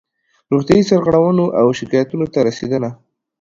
روغتیایي 0.51 0.87
سرغړونو 0.89 1.45
او 1.59 1.67
شکایاتونو 1.79 2.25
ته 2.33 2.39
رسېدنه 2.47 2.89